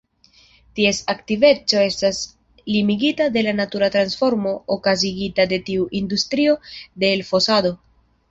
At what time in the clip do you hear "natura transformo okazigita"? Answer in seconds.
3.59-5.45